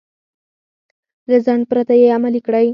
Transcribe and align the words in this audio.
له 1.29 1.37
ځنډ 1.45 1.63
پرته 1.71 1.93
يې 1.99 2.07
عملي 2.17 2.41
کړئ. 2.47 2.67